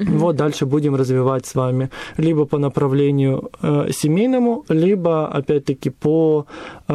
[0.00, 0.18] Mm-hmm.
[0.18, 6.46] Вот дальше будем развивать с вами либо по направлению э, семейному, либо опять-таки по
[6.88, 6.92] э,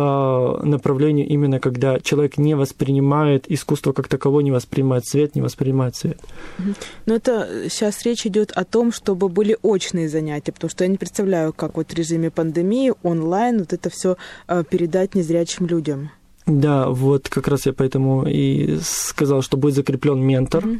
[0.63, 6.19] направлению именно когда человек не воспринимает искусство как таковое, не воспринимает свет, не воспринимает свет.
[6.57, 6.75] Mm-hmm.
[7.05, 10.97] Но это сейчас речь идет о том, чтобы были очные занятия, потому что я не
[10.97, 16.09] представляю, как вот в режиме пандемии онлайн вот это все э, передать незрячим людям.
[16.45, 20.63] Да, вот как раз я поэтому и сказал, что будет закреплен ментор.
[20.63, 20.79] Mm-hmm.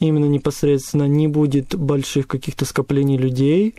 [0.00, 3.74] Именно непосредственно не будет больших каких-то скоплений людей.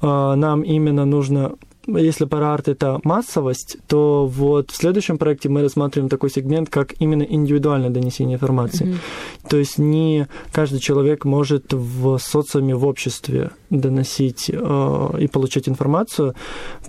[0.00, 1.56] А, нам именно нужно
[1.96, 7.22] если параарт это массовость, то вот в следующем проекте мы рассматриваем такой сегмент, как именно
[7.22, 8.86] индивидуальное донесение информации.
[8.86, 9.48] Mm-hmm.
[9.48, 16.34] То есть не каждый человек может в социуме, в обществе доносить э, и получать информацию,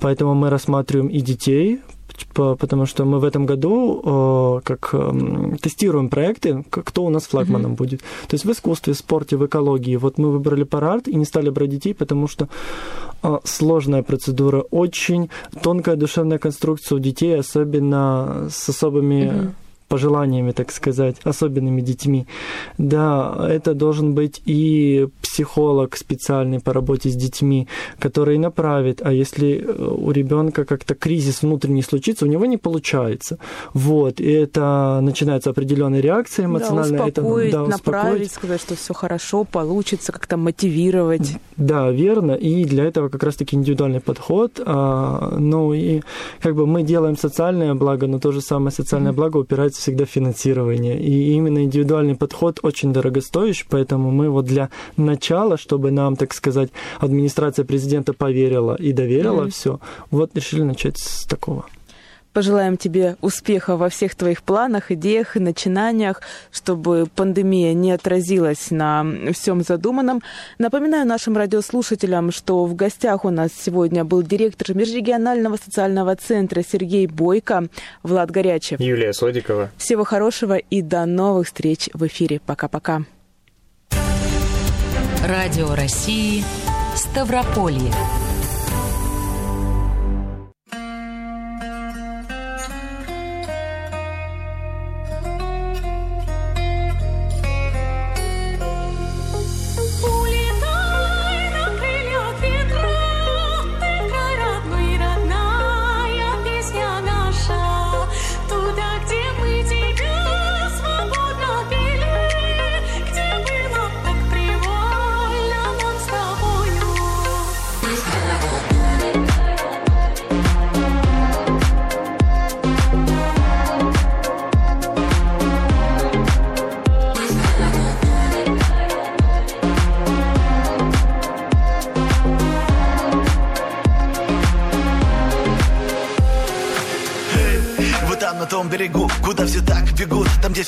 [0.01, 1.79] поэтому мы рассматриваем и детей,
[2.33, 4.93] потому что мы в этом году как
[5.61, 7.77] тестируем проекты, кто у нас флагманом mm-hmm.
[7.77, 7.99] будет.
[8.27, 9.95] То есть в искусстве, в спорте, в экологии.
[9.95, 12.47] Вот мы выбрали парарт и не стали брать детей, потому что
[13.43, 15.29] сложная процедура, очень
[15.61, 19.51] тонкая душевная конструкция у детей, особенно с особыми mm-hmm
[19.89, 22.25] пожеланиями, так сказать, особенными детьми.
[22.77, 27.67] Да, это должен быть и психолог специальный по работе с детьми,
[27.99, 33.37] который направит, а если э, у ребенка как-то кризис внутренний случится, у него не получается.
[33.73, 36.99] Вот, и это начинается определенная реакция эмоциональная.
[36.99, 41.37] Да, успокоить, это, да, направить, сказать, что все хорошо, получится, как-то мотивировать.
[41.57, 44.61] Да, верно, и для этого как раз-таки индивидуальный подход.
[44.65, 46.01] А, ну и
[46.41, 49.15] как бы мы делаем социальное благо, но то же самое социальное mm-hmm.
[49.15, 50.99] благо упирается всегда финансирование.
[50.99, 56.69] И именно индивидуальный подход очень дорогостоящий, поэтому мы вот для начала, чтобы нам, так сказать,
[56.99, 59.51] администрация президента поверила и доверила mm-hmm.
[59.51, 59.79] все,
[60.11, 61.65] вот решили начать с такого.
[62.39, 66.21] Пожелаем тебе успеха во всех твоих планах, идеях и начинаниях,
[66.53, 70.21] чтобы пандемия не отразилась на всем задуманном.
[70.57, 77.07] Напоминаю нашим радиослушателям, что в гостях у нас сегодня был директор Межрегионального социального центра Сергей
[77.07, 77.67] Бойко,
[78.03, 78.79] Влад Горячев.
[78.79, 79.69] Юлия Содикова.
[79.75, 82.39] Всего хорошего и до новых встреч в эфире.
[82.45, 83.03] Пока-пока.
[85.27, 86.45] Радио России
[86.95, 87.91] Ставрополье.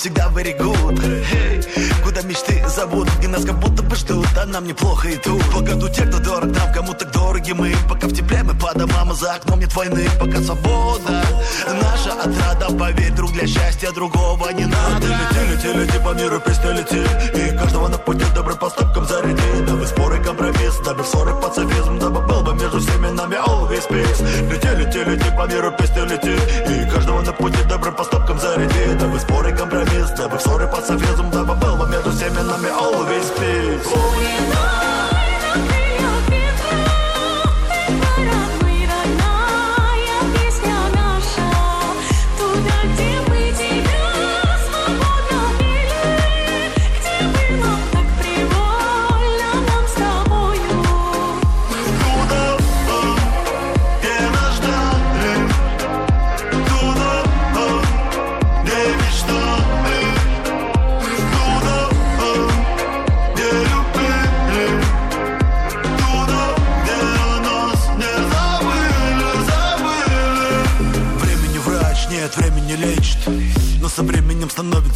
[0.02, 4.26] Всегда берегут hey, Куда мечты зовут, где нас как будто бы ждут.
[4.36, 7.74] А нам неплохо и тут Пока тут те, кто дорог нам, кому так дороги мы
[7.88, 11.24] Пока в тепле мы по домам, за окном нет войны Пока свобода
[11.68, 15.08] наша отрада Поверь, друг, для счастья другого не надо.
[15.08, 17.04] Лети, лети, лети по миру, песня лети
[17.36, 19.66] И каждого на пути добрым поступком заряди.
[19.68, 24.22] Дабы споры компромисс, дабы ссоры пацифизм Дабы был бы между всеми нами always peace.
[24.52, 26.36] Лети, лети, лети по миру, песня лети
[26.70, 28.98] И каждого на пути добрым поступком заряди.
[29.00, 34.22] Дабы споры компромисс, дабы ссоры пацифизм Дабы был бы между всеми нами always peace.
[34.22, 35.01] лечит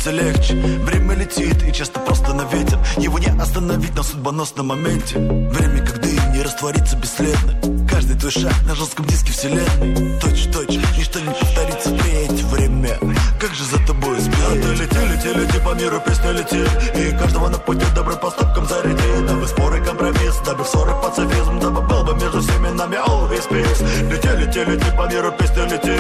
[0.06, 0.54] становится легче.
[0.84, 2.78] Время летит и часто просто на ветер.
[2.98, 5.18] Его не остановить на судьбоносном моменте.
[5.18, 7.88] Время как дым не растворится бесследно.
[7.90, 10.20] Каждый твой шаг на жестком диске вселенной.
[10.20, 13.00] Точь-точь, ничто не повторится впредь Время,
[13.40, 16.64] как же за тобой успеть лети, лети, лети по миру, песня лети.
[16.96, 19.28] И каждого на пути добрым поступком заряди.
[19.28, 21.60] Дабы споры компромисс, дабы ссоры пацифизм.
[21.60, 24.10] Дабы был бы между всеми нами always peace.
[24.10, 25.98] Лети, лети, лети по миру, песня лети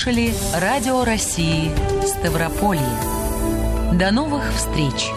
[0.00, 1.70] слушали Радио России
[2.06, 2.80] Ставрополье.
[3.92, 5.10] До новых встреч!